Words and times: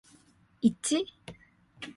있지? 0.67 0.97